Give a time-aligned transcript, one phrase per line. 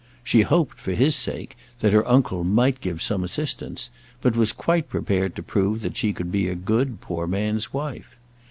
[0.23, 4.89] She hoped, for his sake, that her uncle might give some assistance, but was quite
[4.89, 8.15] prepared to prove that she could be a good poor man's wife.